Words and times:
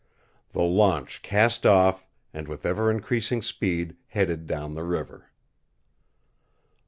The 0.53 0.63
launch 0.63 1.21
cast 1.21 1.63
off 1.63 2.07
and 2.33 2.47
with 2.47 2.65
ever 2.65 2.89
increasing 2.89 3.43
speed 3.43 3.97
headed 4.07 4.47
down 4.47 4.73
the 4.73 4.83
river. 4.83 5.29